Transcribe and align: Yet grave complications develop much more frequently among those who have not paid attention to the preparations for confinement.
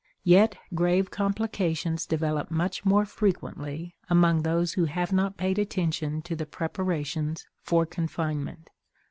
Yet 0.23 0.57
grave 0.73 1.11
complications 1.11 2.07
develop 2.07 2.49
much 2.49 2.83
more 2.83 3.05
frequently 3.05 3.93
among 4.09 4.41
those 4.41 4.73
who 4.73 4.85
have 4.85 5.13
not 5.13 5.37
paid 5.37 5.59
attention 5.59 6.23
to 6.23 6.35
the 6.35 6.47
preparations 6.47 7.45
for 7.61 7.85
confinement. 7.85 8.71